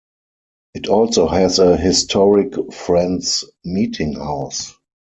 [0.73, 4.73] It also has a historic Friends Meetinghouse.